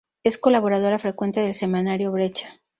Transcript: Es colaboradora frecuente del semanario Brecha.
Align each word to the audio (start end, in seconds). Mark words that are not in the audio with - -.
Es 0.23 0.39
colaboradora 0.39 0.97
frecuente 0.97 1.41
del 1.41 1.53
semanario 1.53 2.11
Brecha. 2.11 2.59